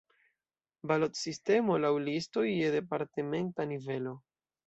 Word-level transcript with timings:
Balotsistemo 0.91 1.75
laŭ 1.83 1.91
listoj 2.07 2.45
je 2.53 2.73
departementa 2.79 3.67
nivelo. 3.75 4.15